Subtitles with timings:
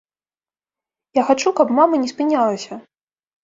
[1.19, 2.83] Я хачу, каб мама не спынялася.